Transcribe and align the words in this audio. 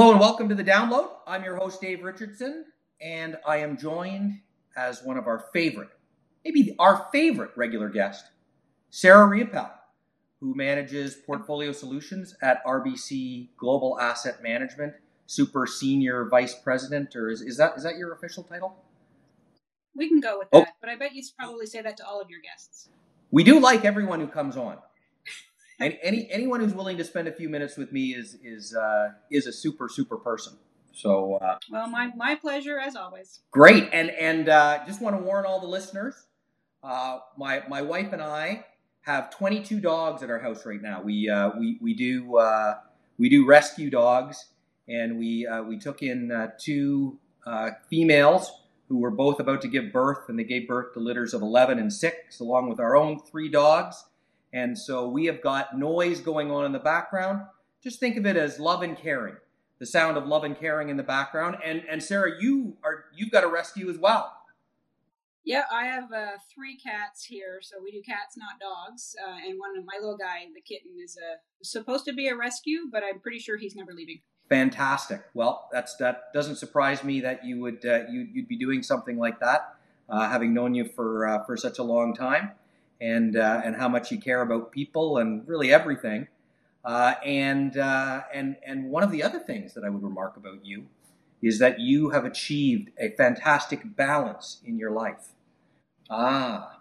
Hello 0.00 0.12
and 0.12 0.20
welcome 0.20 0.48
to 0.48 0.54
the 0.54 0.64
download. 0.64 1.10
I'm 1.26 1.44
your 1.44 1.56
host, 1.56 1.82
Dave 1.82 2.02
Richardson, 2.02 2.64
and 3.02 3.36
I 3.46 3.58
am 3.58 3.76
joined 3.76 4.40
as 4.74 5.02
one 5.02 5.18
of 5.18 5.26
our 5.26 5.44
favorite, 5.52 5.90
maybe 6.42 6.74
our 6.78 7.06
favorite 7.12 7.50
regular 7.54 7.90
guest, 7.90 8.24
Sarah 8.88 9.28
Riopelle, 9.28 9.72
who 10.40 10.54
manages 10.54 11.16
portfolio 11.16 11.70
solutions 11.72 12.34
at 12.40 12.64
RBC 12.64 13.48
Global 13.58 14.00
Asset 14.00 14.42
Management, 14.42 14.94
Super 15.26 15.66
Senior 15.66 16.30
Vice 16.30 16.54
President, 16.54 17.14
or 17.14 17.28
is, 17.28 17.42
is 17.42 17.58
that 17.58 17.76
is 17.76 17.82
that 17.82 17.98
your 17.98 18.14
official 18.14 18.42
title? 18.42 18.82
We 19.94 20.08
can 20.08 20.20
go 20.20 20.38
with 20.38 20.48
oh. 20.54 20.60
that, 20.60 20.68
oh. 20.70 20.76
but 20.80 20.88
I 20.88 20.96
bet 20.96 21.14
you 21.14 21.22
probably 21.38 21.66
say 21.66 21.82
that 21.82 21.98
to 21.98 22.06
all 22.06 22.22
of 22.22 22.30
your 22.30 22.40
guests. 22.40 22.88
We 23.30 23.44
do 23.44 23.60
like 23.60 23.84
everyone 23.84 24.20
who 24.20 24.28
comes 24.28 24.56
on 24.56 24.78
any, 25.80 25.98
any 26.02 26.28
anyone 26.30 26.60
who's 26.60 26.74
willing 26.74 26.96
to 26.98 27.04
spend 27.04 27.28
a 27.28 27.32
few 27.32 27.48
minutes 27.48 27.76
with 27.76 27.92
me 27.92 28.14
is 28.14 28.36
is 28.44 28.74
uh, 28.74 29.10
is 29.30 29.46
a 29.46 29.52
super 29.52 29.88
super 29.88 30.16
person. 30.16 30.54
So 30.92 31.36
uh, 31.36 31.58
well, 31.70 31.88
my 31.88 32.10
my 32.16 32.34
pleasure 32.34 32.78
as 32.78 32.96
always. 32.96 33.40
Great, 33.50 33.88
and 33.92 34.10
and 34.10 34.48
uh, 34.48 34.80
just 34.86 35.00
want 35.00 35.16
to 35.16 35.22
warn 35.22 35.46
all 35.46 35.60
the 35.60 35.66
listeners. 35.66 36.26
Uh, 36.82 37.18
my 37.36 37.62
my 37.68 37.82
wife 37.82 38.12
and 38.12 38.22
I 38.22 38.66
have 39.02 39.30
22 39.30 39.80
dogs 39.80 40.22
at 40.22 40.30
our 40.30 40.38
house 40.38 40.66
right 40.66 40.80
now. 40.80 41.02
We 41.02 41.28
uh, 41.28 41.50
we 41.58 41.78
we 41.80 41.94
do 41.94 42.36
uh, 42.36 42.74
we 43.18 43.28
do 43.28 43.46
rescue 43.46 43.90
dogs, 43.90 44.46
and 44.88 45.18
we 45.18 45.46
we 45.66 45.78
took 45.78 46.02
in 46.02 46.50
two 46.58 47.18
females 47.88 48.52
who 48.88 48.98
were 48.98 49.10
both 49.10 49.38
about 49.38 49.62
to 49.62 49.68
give 49.68 49.92
birth, 49.92 50.28
and 50.28 50.36
they 50.36 50.44
gave 50.44 50.66
birth 50.66 50.92
to 50.94 50.98
litters 50.98 51.32
of 51.32 51.42
11 51.42 51.78
and 51.78 51.92
six, 51.92 52.40
along 52.40 52.68
with 52.68 52.80
our 52.80 52.96
own 52.96 53.20
three 53.20 53.48
dogs. 53.48 54.04
And 54.52 54.76
so 54.76 55.08
we 55.08 55.26
have 55.26 55.40
got 55.40 55.78
noise 55.78 56.20
going 56.20 56.50
on 56.50 56.64
in 56.64 56.72
the 56.72 56.78
background. 56.78 57.42
Just 57.82 58.00
think 58.00 58.16
of 58.16 58.26
it 58.26 58.36
as 58.36 58.58
love 58.58 58.82
and 58.82 58.96
caring, 58.96 59.36
the 59.78 59.86
sound 59.86 60.16
of 60.16 60.26
love 60.26 60.44
and 60.44 60.58
caring 60.58 60.88
in 60.88 60.96
the 60.96 61.02
background. 61.02 61.56
And 61.64 61.82
and 61.88 62.02
Sarah, 62.02 62.32
you 62.40 62.76
are 62.82 63.04
you've 63.14 63.30
got 63.30 63.44
a 63.44 63.48
rescue 63.48 63.88
as 63.88 63.98
well. 63.98 64.36
Yeah, 65.42 65.62
I 65.72 65.86
have 65.86 66.12
uh, 66.12 66.32
three 66.54 66.76
cats 66.76 67.24
here, 67.24 67.60
so 67.62 67.76
we 67.82 67.90
do 67.90 68.02
cats, 68.02 68.36
not 68.36 68.60
dogs. 68.60 69.16
Uh, 69.26 69.48
and 69.48 69.58
one 69.58 69.76
of 69.76 69.86
my 69.86 69.94
little 69.98 70.18
guy, 70.18 70.44
the 70.54 70.60
kitten, 70.60 70.90
is 71.02 71.16
a, 71.16 71.64
supposed 71.64 72.04
to 72.04 72.12
be 72.12 72.28
a 72.28 72.36
rescue, 72.36 72.88
but 72.92 73.02
I'm 73.02 73.20
pretty 73.20 73.38
sure 73.38 73.56
he's 73.56 73.74
never 73.74 73.94
leaving. 73.94 74.20
Fantastic. 74.50 75.22
Well, 75.32 75.68
that's 75.72 75.96
that 75.96 76.32
doesn't 76.34 76.56
surprise 76.56 77.02
me 77.02 77.20
that 77.20 77.44
you 77.44 77.60
would 77.60 77.86
uh, 77.86 78.00
you, 78.10 78.28
would 78.34 78.48
be 78.48 78.58
doing 78.58 78.82
something 78.82 79.16
like 79.16 79.40
that, 79.40 79.76
uh, 80.08 80.28
having 80.28 80.52
known 80.52 80.74
you 80.74 80.84
for 80.84 81.26
uh, 81.26 81.44
for 81.44 81.56
such 81.56 81.78
a 81.78 81.82
long 81.82 82.14
time 82.14 82.50
and 83.00 83.36
uh, 83.36 83.62
and 83.64 83.76
how 83.76 83.88
much 83.88 84.10
you 84.10 84.20
care 84.20 84.42
about 84.42 84.72
people 84.72 85.18
and 85.18 85.46
really 85.48 85.72
everything. 85.72 86.28
Uh, 86.84 87.14
and 87.24 87.76
uh, 87.76 88.22
and 88.32 88.56
and 88.64 88.90
one 88.90 89.02
of 89.02 89.10
the 89.10 89.22
other 89.22 89.38
things 89.38 89.74
that 89.74 89.84
I 89.84 89.88
would 89.88 90.02
remark 90.02 90.36
about 90.36 90.64
you 90.64 90.86
is 91.42 91.58
that 91.58 91.80
you 91.80 92.10
have 92.10 92.24
achieved 92.24 92.90
a 92.98 93.10
fantastic 93.10 93.96
balance 93.96 94.60
in 94.64 94.78
your 94.78 94.90
life. 94.90 95.32
Ah, 96.10 96.80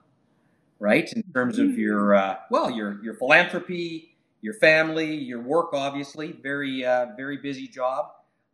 right. 0.79 1.11
In 1.13 1.23
terms 1.33 1.59
of 1.59 1.77
your 1.77 2.15
uh, 2.15 2.37
well, 2.49 2.71
your 2.71 3.03
your 3.03 3.13
philanthropy, 3.13 4.15
your 4.41 4.53
family, 4.53 5.15
your 5.15 5.41
work. 5.41 5.73
Obviously, 5.73 6.31
very 6.31 6.85
uh, 6.85 7.07
very 7.17 7.37
busy 7.37 7.67
job, 7.67 8.11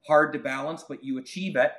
hard 0.08 0.34
to 0.34 0.40
balance, 0.40 0.84
but 0.88 1.04
you 1.04 1.18
achieve 1.18 1.56
it. 1.56 1.72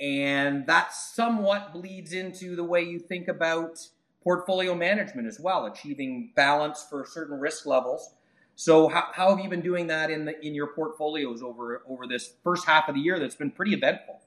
And 0.00 0.66
that 0.66 0.92
somewhat 0.92 1.72
bleeds 1.72 2.12
into 2.12 2.54
the 2.54 2.62
way 2.62 2.82
you 2.82 3.00
think 3.00 3.26
about 3.26 3.78
portfolio 4.22 4.74
management 4.74 5.28
as 5.28 5.38
well, 5.40 5.66
achieving 5.66 6.32
balance 6.34 6.86
for 6.88 7.06
certain 7.06 7.38
risk 7.38 7.66
levels. 7.66 8.14
So 8.56 8.88
how, 8.88 9.08
how 9.12 9.30
have 9.30 9.38
you 9.38 9.48
been 9.48 9.60
doing 9.60 9.86
that 9.86 10.10
in 10.10 10.24
the 10.24 10.44
in 10.44 10.54
your 10.54 10.68
portfolios 10.68 11.42
over 11.42 11.82
over 11.88 12.06
this 12.06 12.34
first 12.42 12.66
half 12.66 12.88
of 12.88 12.96
the 12.96 13.00
year 13.00 13.18
that's 13.20 13.36
been 13.36 13.52
pretty 13.52 13.72
eventful? 13.72 14.20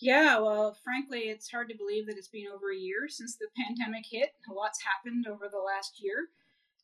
Yeah, 0.00 0.40
well, 0.40 0.76
frankly, 0.82 1.28
it's 1.28 1.50
hard 1.50 1.68
to 1.68 1.76
believe 1.76 2.06
that 2.06 2.16
it's 2.16 2.28
been 2.28 2.46
over 2.52 2.72
a 2.72 2.76
year 2.76 3.06
since 3.08 3.36
the 3.36 3.46
pandemic 3.56 4.04
hit. 4.10 4.30
A 4.50 4.52
lot's 4.52 4.80
happened 4.82 5.26
over 5.28 5.48
the 5.48 5.58
last 5.58 6.02
year. 6.02 6.28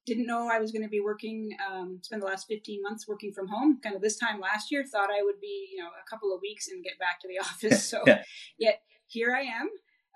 Didn't 0.07 0.27
know 0.27 0.49
I 0.49 0.61
was 0.61 0.71
going 0.71 0.85
to 0.85 0.89
be 0.89 1.01
working, 1.01 1.51
um, 1.69 1.99
spend 2.03 2.23
the 2.23 2.27
last 2.27 2.47
15 2.47 2.81
months 2.81 3.09
working 3.09 3.33
from 3.33 3.49
home. 3.49 3.81
Kind 3.83 3.97
of 3.97 4.03
this 4.03 4.17
time 4.17 4.41
last 4.41 4.71
year, 4.71 4.85
thought 4.85 5.11
I 5.11 5.25
would 5.25 5.41
be, 5.41 5.69
you 5.73 5.83
know, 5.83 5.89
a 5.89 6.09
couple 6.09 6.33
of 6.33 6.41
weeks 6.41 6.69
and 6.69 6.85
get 6.85 6.99
back 7.01 7.21
to 7.23 7.29
the 7.29 7.39
office. 7.45 7.85
So, 7.85 8.05
yet 8.59 8.83
here 9.09 9.35
I 9.35 9.41
am 9.41 9.69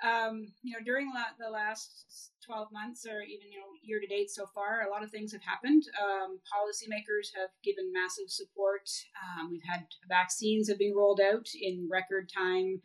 um, 0.02 0.48
you 0.62 0.72
know, 0.72 0.82
during 0.84 1.12
the 1.38 1.50
last 1.50 2.32
12 2.44 2.68
months 2.72 3.06
or 3.06 3.22
even, 3.22 3.46
you 3.50 3.58
know, 3.58 3.70
year 3.82 4.00
to 4.00 4.06
date 4.06 4.30
so 4.30 4.46
far, 4.54 4.82
a 4.82 4.90
lot 4.90 5.04
of 5.04 5.10
things 5.10 5.32
have 5.32 5.42
happened. 5.42 5.84
Um, 6.02 6.40
policymakers 6.50 7.30
have 7.38 7.50
given 7.62 7.92
massive 7.92 8.28
support. 8.28 8.88
Um, 9.22 9.50
we've 9.50 9.62
had 9.62 9.86
vaccines 10.08 10.68
have 10.68 10.78
been 10.78 10.94
rolled 10.94 11.20
out 11.20 11.46
in 11.60 11.88
record 11.90 12.30
time. 12.34 12.82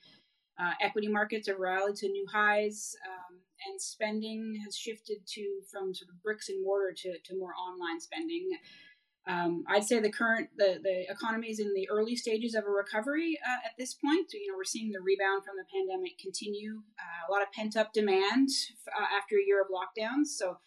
Uh, 0.59 0.73
equity 0.81 1.07
markets 1.07 1.47
have 1.47 1.59
rallied 1.59 1.95
to 1.95 2.09
new 2.09 2.25
highs, 2.31 2.95
um, 3.05 3.37
and 3.69 3.79
spending 3.79 4.59
has 4.65 4.75
shifted 4.75 5.17
to 5.27 5.61
from 5.71 5.93
sort 5.93 6.09
of 6.09 6.21
bricks 6.23 6.49
and 6.49 6.63
mortar 6.63 6.93
to, 6.95 7.13
to 7.25 7.37
more 7.37 7.53
online 7.53 7.99
spending. 7.99 8.49
Um, 9.27 9.65
I'd 9.67 9.83
say 9.83 9.99
the 9.99 10.11
current 10.11 10.49
the, 10.57 10.79
the 10.81 11.11
economy 11.11 11.49
is 11.49 11.59
in 11.59 11.73
the 11.73 11.89
early 11.89 12.15
stages 12.15 12.55
of 12.55 12.63
a 12.63 12.69
recovery 12.69 13.37
uh, 13.45 13.65
at 13.65 13.73
this 13.77 13.93
point. 13.93 14.31
So, 14.31 14.37
you 14.37 14.51
know, 14.51 14.57
we're 14.57 14.63
seeing 14.63 14.91
the 14.91 15.01
rebound 15.01 15.43
from 15.43 15.55
the 15.57 15.65
pandemic 15.73 16.17
continue. 16.17 16.81
Uh, 16.97 17.29
a 17.29 17.31
lot 17.31 17.41
of 17.41 17.51
pent 17.51 17.75
up 17.75 17.91
demand 17.91 18.49
uh, 18.87 19.05
after 19.17 19.35
a 19.35 19.45
year 19.45 19.61
of 19.61 19.67
lockdowns. 19.67 20.27
So 20.27 20.57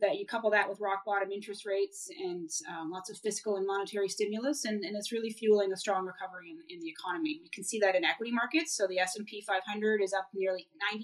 that 0.00 0.16
you 0.16 0.26
couple 0.26 0.50
that 0.50 0.68
with 0.68 0.80
rock 0.80 1.04
bottom 1.04 1.30
interest 1.32 1.66
rates 1.66 2.08
and 2.22 2.48
um, 2.70 2.90
lots 2.90 3.10
of 3.10 3.18
fiscal 3.18 3.56
and 3.56 3.66
monetary 3.66 4.08
stimulus, 4.08 4.64
and, 4.64 4.84
and 4.84 4.96
it's 4.96 5.12
really 5.12 5.30
fueling 5.30 5.72
a 5.72 5.76
strong 5.76 6.06
recovery 6.06 6.50
in, 6.50 6.76
in 6.76 6.80
the 6.80 6.88
economy. 6.88 7.40
We 7.42 7.48
can 7.48 7.64
see 7.64 7.80
that 7.80 7.96
in 7.96 8.04
equity 8.04 8.32
markets. 8.32 8.76
So 8.76 8.86
the 8.86 8.98
S 8.98 9.16
and 9.16 9.26
P 9.26 9.42
500 9.42 10.00
is 10.00 10.12
up 10.12 10.28
nearly 10.34 10.68
90% 10.94 11.02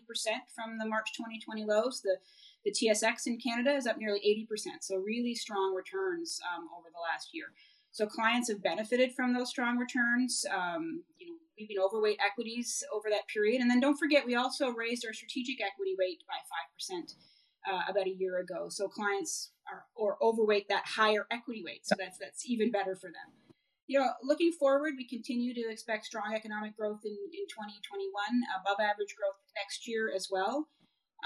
from 0.54 0.78
the 0.78 0.86
March 0.86 1.12
2020 1.16 1.65
lows. 1.65 2.03
The 2.03 2.19
the 2.64 2.72
TSX 2.72 3.26
in 3.26 3.38
Canada 3.38 3.75
is 3.75 3.86
up 3.86 3.98
nearly 3.98 4.20
80%, 4.50 4.82
so 4.82 4.97
really 4.97 5.34
strong 5.34 5.75
returns 5.75 6.41
um, 6.54 6.69
over 6.78 6.88
the 6.92 7.00
last 7.12 7.28
year. 7.32 7.47
So 7.92 8.06
clients 8.06 8.48
have 8.48 8.62
benefited 8.62 9.12
from 9.14 9.34
those 9.34 9.50
strong 9.50 9.78
returns. 9.78 10.44
Um, 10.50 11.04
you 11.19 11.28
know, 11.28 11.36
we've 11.56 11.69
been 11.69 11.78
overweight 11.78 12.19
equities 12.24 12.82
over 12.92 13.08
that 13.10 13.28
period, 13.28 13.60
and 13.60 13.70
then 13.70 13.80
don't 13.80 13.98
forget 13.98 14.26
we 14.26 14.34
also 14.34 14.70
raised 14.70 15.06
our 15.06 15.12
strategic 15.12 15.62
equity 15.62 15.94
weight 15.97 16.24
by 16.26 16.41
five 16.42 16.72
percent 16.74 17.12
uh, 17.70 17.82
about 17.88 18.08
a 18.08 18.16
year 18.19 18.38
ago. 18.38 18.66
So 18.69 18.88
clients 18.88 19.53
are 19.70 19.84
or 19.94 20.16
overweight 20.20 20.69
that 20.69 20.84
higher 20.86 21.26
equity 21.30 21.62
weight, 21.64 21.86
so 21.86 21.94
that's 21.97 22.19
that's 22.19 22.48
even 22.50 22.72
better 22.72 22.97
for 22.97 23.08
them. 23.08 23.54
You 23.86 24.00
know, 24.00 24.08
looking 24.24 24.50
forward, 24.50 24.94
we 24.97 25.06
continue 25.06 25.54
to 25.54 25.70
expect 25.70 26.06
strong 26.06 26.34
economic 26.34 26.74
growth 26.74 27.04
in, 27.04 27.12
in 27.12 27.47
2021, 27.47 28.10
above 28.58 28.80
average 28.80 29.14
growth 29.14 29.36
next 29.54 29.86
year 29.86 30.10
as 30.12 30.28
well 30.32 30.66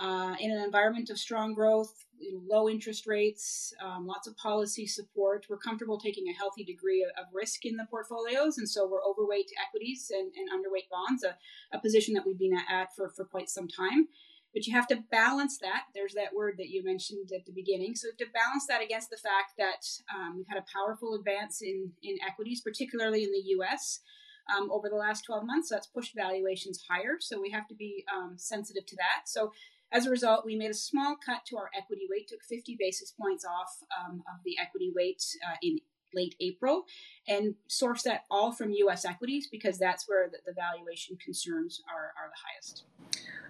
uh, 0.00 0.34
in 0.41 0.50
an 0.50 0.62
environment 0.62 1.10
of 1.10 1.19
strong 1.19 1.54
growth, 1.54 2.06
low 2.48 2.69
interest 2.69 3.06
rates, 3.06 3.72
um, 3.84 4.06
lots 4.06 4.26
of 4.26 4.36
policy 4.36 4.86
support. 4.86 5.47
We're 5.48 5.59
comfortable 5.59 5.98
taking 5.98 6.28
a 6.28 6.36
healthy 6.36 6.64
degree 6.64 7.03
of, 7.04 7.10
of 7.22 7.32
risk 7.32 7.64
in 7.64 7.76
the 7.76 7.86
portfolios, 7.91 8.59
and 8.59 8.69
so 8.69 8.88
we're 8.88 9.04
overweight 9.04 9.50
equities 9.66 10.10
and, 10.10 10.32
and 10.34 10.48
underweight 10.50 10.88
bonds, 10.91 11.25
a, 11.25 11.36
a, 11.76 11.81
position 11.81 12.14
that 12.14 12.26
we've 12.26 12.38
been 12.38 12.56
at 12.70 12.94
for, 12.94 13.10
for 13.10 13.25
quite 13.25 13.48
some 13.48 13.69
time. 13.69 14.09
But 14.54 14.66
you 14.66 14.72
have 14.75 14.88
to 14.88 15.04
balance 15.10 15.59
that. 15.59 15.84
There's 15.94 16.15
that 16.15 16.34
word 16.34 16.54
that 16.59 16.70
you 16.70 16.82
mentioned 16.82 17.30
at 17.34 17.44
the 17.44 17.53
beginning. 17.53 17.94
So 17.94 18.09
to 18.19 18.25
balance 18.32 18.66
that 18.66 18.82
against 18.82 19.10
the 19.10 19.19
fact 19.19 19.53
that 19.59 19.84
um, 20.15 20.38
we've 20.38 20.48
had 20.48 20.59
a 20.59 20.65
powerful 20.75 21.15
advance 21.15 21.60
in, 21.60 21.92
in 22.03 22.16
equities, 22.26 22.62
particularly 22.62 23.25
in 23.25 23.30
the 23.30 23.42
U.S. 23.59 24.00
Um, 24.56 24.70
over 24.72 24.88
the 24.88 24.97
last 24.97 25.26
12 25.26 25.44
months. 25.44 25.69
So 25.69 25.75
that's 25.75 25.86
pushed 25.86 26.15
valuations 26.16 26.82
higher. 26.88 27.16
So 27.20 27.38
we 27.41 27.50
have 27.50 27.69
to 27.69 27.75
be 27.75 28.06
um, 28.16 28.34
sensitive 28.38 28.86
to 28.86 28.97
that. 28.97 29.28
So 29.28 29.53
as 29.93 30.06
a 30.06 30.10
result, 30.10 30.44
we 30.44 30.56
made 30.56 30.71
a 30.71 30.75
small 30.75 31.16
cut 31.16 31.44
to 31.47 31.56
our 31.56 31.71
equity 31.76 32.06
weight, 32.10 32.28
took 32.28 32.43
50 32.43 32.76
basis 32.78 33.12
points 33.12 33.44
off 33.44 33.82
um, 33.99 34.22
of 34.32 34.41
the 34.44 34.56
equity 34.60 34.93
weight 34.94 35.22
uh, 35.47 35.56
in 35.62 35.78
late 36.15 36.34
April, 36.41 36.84
and 37.27 37.54
sourced 37.68 38.03
that 38.03 38.24
all 38.30 38.53
from 38.53 38.71
U.S. 38.72 39.04
equities 39.04 39.48
because 39.51 39.78
that's 39.78 40.09
where 40.09 40.28
the, 40.28 40.39
the 40.47 40.53
valuation 40.53 41.16
concerns 41.16 41.83
are, 41.89 42.13
are 42.16 42.30
the 42.30 42.36
highest. 42.47 42.84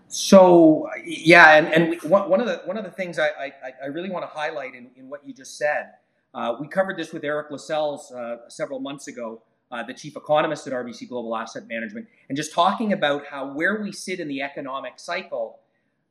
So 0.08 0.88
yeah, 1.04 1.56
and, 1.56 1.68
and 1.68 2.02
one 2.10 2.40
of 2.40 2.46
the 2.46 2.62
one 2.64 2.78
of 2.78 2.84
the 2.84 2.90
things 2.90 3.18
I, 3.18 3.28
I, 3.28 3.52
I 3.82 3.86
really 3.86 4.10
want 4.10 4.24
to 4.24 4.28
highlight 4.28 4.74
in, 4.74 4.90
in 4.96 5.08
what 5.08 5.26
you 5.26 5.34
just 5.34 5.58
said, 5.58 5.92
uh, 6.34 6.54
we 6.60 6.66
covered 6.66 6.96
this 6.96 7.12
with 7.12 7.24
Eric 7.24 7.50
Lascelles 7.50 8.10
uh, 8.12 8.48
several 8.48 8.80
months 8.80 9.06
ago, 9.08 9.42
uh, 9.70 9.82
the 9.82 9.92
chief 9.92 10.16
economist 10.16 10.66
at 10.66 10.72
RBC 10.72 11.08
Global 11.08 11.36
Asset 11.36 11.68
Management, 11.68 12.06
and 12.28 12.36
just 12.36 12.54
talking 12.54 12.92
about 12.92 13.26
how 13.26 13.52
where 13.52 13.82
we 13.82 13.92
sit 13.92 14.18
in 14.18 14.28
the 14.28 14.40
economic 14.40 14.94
cycle 14.96 15.60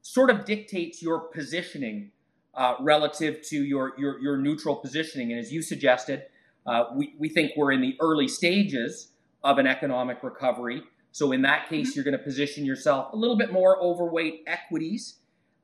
sort 0.07 0.30
of 0.30 0.45
dictates 0.45 1.01
your 1.01 1.19
positioning 1.19 2.12
uh, 2.56 2.75
relative 2.80 3.42
to 3.42 3.63
your, 3.63 3.94
your, 3.98 4.19
your 4.19 4.38
neutral 4.38 4.75
positioning. 4.75 5.31
And 5.31 5.39
as 5.39 5.51
you 5.51 5.62
suggested, 5.62 6.24
uh, 6.65 6.86
we, 6.95 7.13
we 7.19 7.27
think 7.27 7.51
we're 7.57 7.74
in 7.74 7.81
the 7.81 7.98
early 8.00 8.27
stages 8.27 9.09
of 9.44 9.57
an 9.57 9.68
economic 9.68 10.24
recovery. 10.24 10.81
So 11.12 11.33
in 11.33 11.42
that 11.42 11.68
case, 11.68 11.89
mm-hmm. 11.89 11.98
you're 11.98 12.04
going 12.06 12.18
to 12.18 12.24
position 12.24 12.65
yourself 12.65 13.12
a 13.12 13.18
little 13.18 13.36
bit 13.36 13.51
more 13.51 13.77
overweight 13.83 14.44
equities. 14.48 15.15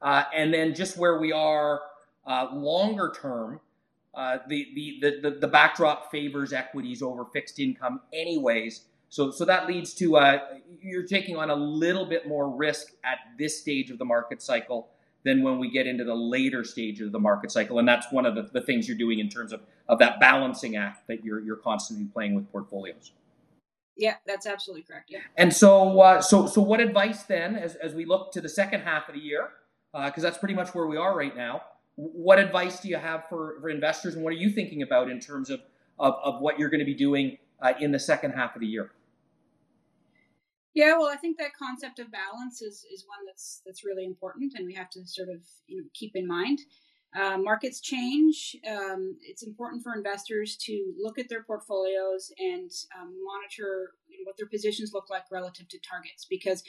Uh, 0.01 0.23
and 0.35 0.53
then 0.53 0.75
just 0.75 0.97
where 0.97 1.19
we 1.19 1.31
are 1.31 1.81
uh, 2.27 2.47
longer 2.51 3.13
term, 3.15 3.61
uh, 4.13 4.39
the, 4.49 4.67
the, 4.75 5.21
the, 5.21 5.37
the 5.39 5.47
backdrop 5.47 6.11
favors 6.11 6.51
equities 6.51 7.01
over 7.01 7.23
fixed 7.31 7.59
income, 7.59 8.01
anyways. 8.11 8.81
So, 9.13 9.29
so 9.29 9.45
that 9.45 9.67
leads 9.67 9.93
to 9.95 10.17
uh, 10.17 10.39
you're 10.81 11.05
taking 11.05 11.37
on 11.37 11.51
a 11.51 11.55
little 11.55 12.03
bit 12.03 12.27
more 12.27 12.49
risk 12.49 12.93
at 13.03 13.19
this 13.37 13.61
stage 13.61 13.91
of 13.91 13.99
the 13.99 14.05
market 14.05 14.41
cycle 14.41 14.89
than 15.23 15.43
when 15.43 15.59
we 15.59 15.69
get 15.69 15.85
into 15.85 16.03
the 16.03 16.15
later 16.15 16.63
stage 16.63 16.99
of 16.99 17.11
the 17.11 17.19
market 17.19 17.51
cycle. 17.51 17.77
And 17.77 17.87
that's 17.87 18.11
one 18.11 18.25
of 18.25 18.33
the, 18.33 18.49
the 18.51 18.61
things 18.61 18.87
you're 18.87 18.97
doing 18.97 19.19
in 19.19 19.29
terms 19.29 19.53
of, 19.53 19.61
of 19.87 19.99
that 19.99 20.19
balancing 20.19 20.77
act 20.77 21.05
that 21.09 21.23
you're, 21.23 21.39
you're 21.39 21.57
constantly 21.57 22.07
playing 22.07 22.33
with 22.33 22.51
portfolios. 22.51 23.11
Yeah, 23.95 24.15
that's 24.25 24.47
absolutely 24.47 24.81
correct. 24.81 25.11
Yeah. 25.11 25.19
And 25.37 25.53
so, 25.53 26.01
uh, 26.01 26.19
so, 26.19 26.47
so 26.47 26.63
what 26.63 26.79
advice 26.79 27.21
then, 27.21 27.55
as, 27.55 27.75
as 27.75 27.93
we 27.93 28.05
look 28.05 28.31
to 28.31 28.41
the 28.41 28.49
second 28.49 28.81
half 28.81 29.09
of 29.09 29.13
the 29.13 29.21
year, 29.21 29.49
because 29.91 30.23
uh, 30.23 30.27
that's 30.27 30.39
pretty 30.39 30.55
much 30.55 30.73
where 30.73 30.87
we 30.87 30.97
are 30.97 31.15
right 31.15 31.37
now. 31.37 31.61
What 31.97 32.39
advice 32.39 32.79
do 32.79 32.89
you 32.89 32.97
have 32.97 33.29
for, 33.29 33.57
for 33.61 33.69
investors, 33.69 34.15
and 34.15 34.23
what 34.23 34.33
are 34.33 34.37
you 34.37 34.49
thinking 34.49 34.81
about 34.81 35.11
in 35.11 35.19
terms 35.19 35.51
of, 35.51 35.61
of, 35.99 36.15
of 36.23 36.41
what 36.41 36.57
you're 36.57 36.69
going 36.69 36.79
to 36.79 36.85
be 36.85 36.95
doing 36.95 37.37
uh, 37.61 37.73
in 37.79 37.91
the 37.91 37.99
second 37.99 38.31
half 38.31 38.55
of 38.55 38.61
the 38.61 38.67
year? 38.67 38.89
Yeah, 40.73 40.97
well, 40.97 41.07
I 41.07 41.17
think 41.17 41.37
that 41.37 41.55
concept 41.57 41.99
of 41.99 42.11
balance 42.11 42.61
is, 42.61 42.85
is 42.91 43.05
one 43.07 43.25
that's 43.27 43.61
that's 43.65 43.85
really 43.85 44.05
important, 44.05 44.53
and 44.55 44.65
we 44.65 44.73
have 44.73 44.89
to 44.91 45.05
sort 45.05 45.29
of 45.29 45.41
you 45.67 45.77
know, 45.77 45.87
keep 45.93 46.15
in 46.15 46.27
mind. 46.27 46.59
Uh, 47.15 47.37
markets 47.37 47.79
change. 47.79 48.55
Um, 48.67 49.17
it's 49.21 49.43
important 49.43 49.83
for 49.83 49.93
investors 49.93 50.57
to 50.61 50.93
look 50.99 51.19
at 51.19 51.29
their 51.29 51.43
portfolios 51.43 52.31
and 52.39 52.71
um, 52.99 53.13
monitor 53.23 53.91
you 54.07 54.17
know, 54.17 54.23
what 54.23 54.35
their 54.35 54.47
positions 54.47 54.93
look 54.93 55.11
like 55.11 55.25
relative 55.31 55.67
to 55.67 55.77
targets, 55.87 56.25
because 56.27 56.63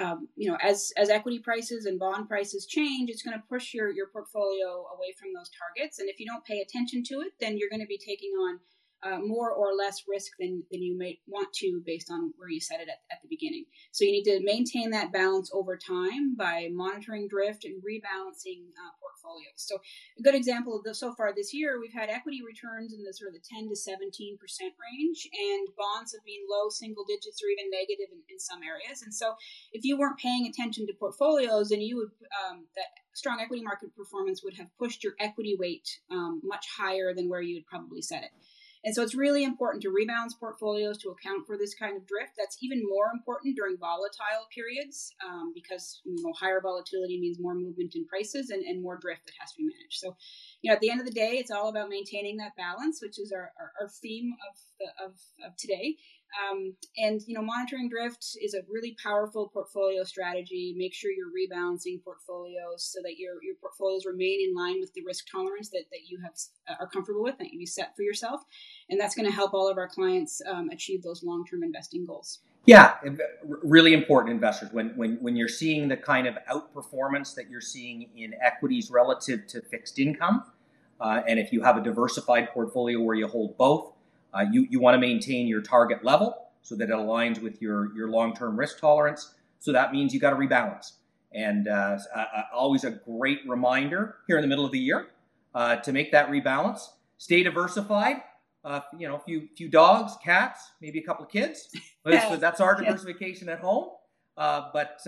um, 0.00 0.28
you 0.36 0.48
know 0.48 0.56
as 0.62 0.92
as 0.96 1.10
equity 1.10 1.40
prices 1.40 1.86
and 1.86 1.98
bond 1.98 2.28
prices 2.28 2.66
change, 2.66 3.10
it's 3.10 3.22
going 3.22 3.36
to 3.36 3.42
push 3.48 3.74
your 3.74 3.90
your 3.90 4.06
portfolio 4.06 4.86
away 4.94 5.12
from 5.18 5.30
those 5.34 5.50
targets. 5.58 5.98
And 5.98 6.08
if 6.08 6.20
you 6.20 6.26
don't 6.26 6.44
pay 6.44 6.60
attention 6.60 7.02
to 7.08 7.14
it, 7.22 7.32
then 7.40 7.58
you're 7.58 7.70
going 7.70 7.82
to 7.82 7.86
be 7.86 7.98
taking 7.98 8.30
on 8.30 8.60
uh, 9.02 9.18
more 9.18 9.50
or 9.50 9.74
less 9.74 10.04
risk 10.08 10.32
than, 10.38 10.62
than 10.70 10.82
you 10.82 10.96
might 10.96 11.18
want 11.26 11.52
to 11.54 11.82
based 11.86 12.10
on 12.10 12.32
where 12.36 12.48
you 12.48 12.60
set 12.60 12.80
it 12.80 12.88
at, 12.88 13.00
at 13.10 13.22
the 13.22 13.28
beginning. 13.28 13.64
So 13.92 14.04
you 14.04 14.12
need 14.12 14.24
to 14.24 14.40
maintain 14.42 14.90
that 14.90 15.12
balance 15.12 15.50
over 15.54 15.76
time 15.76 16.34
by 16.36 16.68
monitoring 16.72 17.28
drift 17.28 17.64
and 17.64 17.82
rebalancing 17.82 18.68
uh, 18.76 18.92
portfolios. 19.00 19.56
So 19.56 19.76
a 20.18 20.22
good 20.22 20.34
example 20.34 20.76
of 20.76 20.84
this 20.84 21.00
so 21.00 21.14
far 21.14 21.32
this 21.34 21.54
year, 21.54 21.80
we've 21.80 21.92
had 21.92 22.10
equity 22.10 22.40
returns 22.46 22.92
in 22.92 23.02
the 23.02 23.12
sort 23.12 23.28
of 23.28 23.34
the 23.34 23.46
10 23.48 23.68
to 23.68 23.76
17 23.76 24.38
percent 24.38 24.74
range, 24.76 25.28
and 25.32 25.68
bonds 25.76 26.12
have 26.12 26.24
been 26.24 26.44
low 26.48 26.68
single 26.68 27.04
digits 27.04 27.40
or 27.42 27.48
even 27.48 27.70
negative 27.70 28.12
in, 28.12 28.20
in 28.28 28.38
some 28.38 28.60
areas. 28.62 29.02
And 29.02 29.14
so 29.14 29.34
if 29.72 29.84
you 29.84 29.98
weren't 29.98 30.18
paying 30.18 30.46
attention 30.46 30.86
to 30.86 30.92
portfolios, 30.92 31.70
then 31.70 31.80
you 31.80 31.96
would 31.96 32.10
um, 32.44 32.66
that 32.76 33.00
strong 33.14 33.40
equity 33.40 33.62
market 33.62 33.94
performance 33.96 34.42
would 34.42 34.54
have 34.54 34.68
pushed 34.78 35.04
your 35.04 35.14
equity 35.18 35.56
weight 35.58 35.88
um, 36.10 36.40
much 36.44 36.66
higher 36.76 37.14
than 37.14 37.28
where 37.28 37.42
you 37.42 37.56
would 37.56 37.66
probably 37.66 38.02
set 38.02 38.22
it. 38.22 38.30
And 38.82 38.94
so 38.94 39.02
it's 39.02 39.14
really 39.14 39.44
important 39.44 39.82
to 39.82 39.90
rebalance 39.90 40.38
portfolios 40.38 40.96
to 40.98 41.10
account 41.10 41.46
for 41.46 41.58
this 41.58 41.74
kind 41.74 41.96
of 41.96 42.06
drift. 42.06 42.32
That's 42.38 42.56
even 42.62 42.80
more 42.88 43.10
important 43.12 43.56
during 43.56 43.76
volatile 43.76 44.48
periods 44.54 45.14
um, 45.24 45.52
because 45.54 46.00
you 46.04 46.16
know 46.22 46.32
higher 46.32 46.60
volatility 46.62 47.20
means 47.20 47.38
more 47.38 47.54
movement 47.54 47.94
in 47.94 48.06
prices 48.06 48.48
and, 48.48 48.64
and 48.64 48.82
more 48.82 48.96
drift 48.96 49.26
that 49.26 49.34
has 49.38 49.52
to 49.52 49.58
be 49.58 49.64
managed. 49.64 50.00
So, 50.00 50.16
you 50.62 50.70
know, 50.70 50.74
at 50.74 50.80
the 50.80 50.90
end 50.90 51.00
of 51.00 51.06
the 51.06 51.12
day, 51.12 51.36
it's 51.36 51.50
all 51.50 51.68
about 51.68 51.90
maintaining 51.90 52.38
that 52.38 52.56
balance, 52.56 53.00
which 53.02 53.18
is 53.18 53.32
our, 53.32 53.52
our, 53.60 53.72
our 53.82 53.88
theme 53.88 54.32
of, 54.48 54.56
the, 54.78 55.04
of, 55.04 55.12
of 55.44 55.56
today. 55.56 55.96
Um, 56.38 56.74
and 56.96 57.20
you 57.26 57.34
know, 57.34 57.42
monitoring 57.42 57.88
drift 57.88 58.36
is 58.40 58.54
a 58.54 58.60
really 58.68 58.96
powerful 59.02 59.48
portfolio 59.48 60.04
strategy. 60.04 60.74
Make 60.76 60.94
sure 60.94 61.10
you're 61.10 61.28
rebalancing 61.28 62.02
portfolios 62.04 62.84
so 62.84 63.00
that 63.02 63.18
your 63.18 63.42
your 63.42 63.56
portfolios 63.60 64.06
remain 64.06 64.48
in 64.48 64.54
line 64.54 64.80
with 64.80 64.92
the 64.94 65.02
risk 65.04 65.26
tolerance 65.30 65.70
that, 65.70 65.84
that 65.90 66.08
you 66.08 66.20
have 66.22 66.34
uh, 66.68 66.74
are 66.80 66.88
comfortable 66.88 67.22
with 67.22 67.38
that 67.38 67.52
you 67.52 67.66
set 67.66 67.96
for 67.96 68.02
yourself, 68.02 68.42
and 68.88 69.00
that's 69.00 69.14
going 69.14 69.28
to 69.28 69.34
help 69.34 69.54
all 69.54 69.68
of 69.68 69.76
our 69.76 69.88
clients 69.88 70.40
um, 70.48 70.68
achieve 70.70 71.02
those 71.02 71.22
long 71.22 71.44
term 71.44 71.62
investing 71.62 72.04
goals. 72.04 72.40
Yeah, 72.66 72.94
really 73.42 73.94
important 73.94 74.34
investors 74.34 74.70
when 74.72 74.90
when 74.90 75.16
when 75.20 75.34
you're 75.34 75.48
seeing 75.48 75.88
the 75.88 75.96
kind 75.96 76.26
of 76.26 76.36
outperformance 76.50 77.34
that 77.34 77.50
you're 77.50 77.60
seeing 77.60 78.08
in 78.16 78.34
equities 78.40 78.90
relative 78.90 79.46
to 79.48 79.62
fixed 79.62 79.98
income, 79.98 80.44
uh, 81.00 81.22
and 81.26 81.38
if 81.40 81.52
you 81.52 81.62
have 81.62 81.76
a 81.76 81.82
diversified 81.82 82.50
portfolio 82.50 83.00
where 83.00 83.16
you 83.16 83.26
hold 83.26 83.56
both 83.56 83.94
uh, 84.34 84.44
you 84.50 84.66
you 84.70 84.80
want 84.80 84.94
to 84.94 84.98
maintain 84.98 85.46
your 85.46 85.60
target 85.60 86.04
level 86.04 86.48
so 86.62 86.74
that 86.76 86.88
it 86.88 86.94
aligns 86.94 87.40
with 87.40 87.60
your 87.60 87.94
your 87.94 88.08
long 88.08 88.34
term 88.34 88.58
risk 88.58 88.78
tolerance. 88.78 89.34
So 89.58 89.72
that 89.72 89.92
means 89.92 90.14
you 90.14 90.20
got 90.20 90.30
to 90.30 90.36
rebalance. 90.36 90.92
And 91.32 91.68
uh, 91.68 91.98
uh, 92.14 92.24
always 92.52 92.84
a 92.84 92.90
great 92.90 93.40
reminder 93.46 94.16
here 94.26 94.36
in 94.36 94.42
the 94.42 94.48
middle 94.48 94.64
of 94.64 94.72
the 94.72 94.78
year 94.78 95.08
uh, 95.54 95.76
to 95.76 95.92
make 95.92 96.10
that 96.12 96.28
rebalance. 96.28 96.88
Stay 97.18 97.42
diversified. 97.42 98.22
Uh, 98.64 98.80
you 98.98 99.08
know, 99.08 99.16
a 99.16 99.20
few 99.20 99.48
few 99.56 99.68
dogs, 99.68 100.16
cats, 100.22 100.72
maybe 100.80 100.98
a 100.98 101.02
couple 101.02 101.24
of 101.24 101.30
kids. 101.30 101.68
that's 102.04 102.60
our 102.60 102.76
diversification 102.76 103.48
at 103.48 103.60
home. 103.60 103.90
Uh, 104.36 104.70
but 104.72 105.00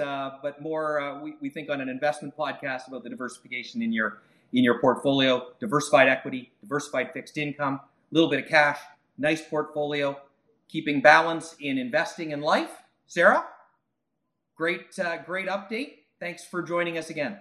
but 0.43 0.61
more, 0.61 1.21
we, 1.23 1.35
we 1.41 1.49
think 1.49 1.71
on 1.71 1.81
an 1.81 1.89
investment 1.89 2.37
podcast 2.37 2.89
about 2.89 3.03
the 3.03 3.11
diversification 3.11 3.83
in 3.83 3.93
your 3.93 4.19
in 4.53 4.65
your 4.65 4.81
portfolio, 4.81 5.47
diversified 5.61 6.09
equity, 6.09 6.51
diversified 6.61 7.13
fixed 7.13 7.39
income, 7.39 7.81
a 7.81 8.15
little 8.15 8.29
bit 8.29 8.45
of 8.45 8.49
cash, 8.49 8.79
nice 9.19 9.43
portfolio, 9.43 10.19
keeping 10.69 11.01
balance 11.01 11.57
in 11.61 11.79
investing 11.79 12.31
in 12.31 12.41
life. 12.41 12.71
Sarah, 13.07 13.45
great, 14.57 14.99
uh, 14.99 15.19
great 15.19 15.49
update. 15.49 15.95
Thanks 16.21 16.45
for 16.45 16.63
joining 16.63 16.99
us 16.99 17.11
again. 17.11 17.41